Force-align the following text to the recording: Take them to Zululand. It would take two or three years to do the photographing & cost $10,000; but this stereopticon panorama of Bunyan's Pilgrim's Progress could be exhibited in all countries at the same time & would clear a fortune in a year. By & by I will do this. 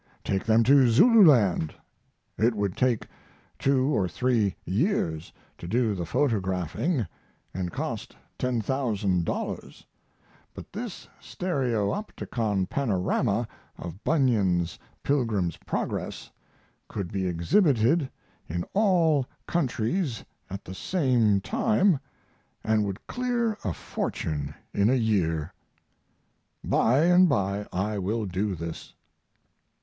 Take 0.23 0.43
them 0.45 0.63
to 0.63 0.87
Zululand. 0.89 1.75
It 2.35 2.55
would 2.55 2.75
take 2.75 3.05
two 3.59 3.95
or 3.95 4.07
three 4.07 4.55
years 4.65 5.31
to 5.59 5.67
do 5.67 5.93
the 5.93 6.07
photographing 6.07 7.05
& 7.41 7.71
cost 7.71 8.15
$10,000; 8.39 9.85
but 10.55 10.73
this 10.73 11.07
stereopticon 11.21 12.67
panorama 12.67 13.47
of 13.77 14.03
Bunyan's 14.03 14.79
Pilgrim's 15.03 15.57
Progress 15.57 16.31
could 16.87 17.11
be 17.11 17.27
exhibited 17.27 18.09
in 18.49 18.63
all 18.73 19.27
countries 19.47 20.25
at 20.49 20.65
the 20.65 20.73
same 20.73 21.39
time 21.41 21.99
& 22.37 22.65
would 22.65 23.05
clear 23.05 23.55
a 23.63 23.71
fortune 23.71 24.55
in 24.73 24.89
a 24.89 24.95
year. 24.95 25.53
By 26.63 27.15
& 27.17 27.25
by 27.25 27.67
I 27.71 27.99
will 27.99 28.25
do 28.25 28.55
this. 28.55 28.95